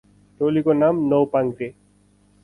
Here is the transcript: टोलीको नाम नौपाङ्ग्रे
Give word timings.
टोलीको 0.39 0.73
नाम 0.73 1.01
नौपाङ्ग्रे 1.09 1.67